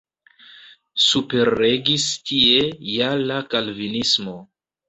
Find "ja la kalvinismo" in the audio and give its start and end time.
2.97-4.39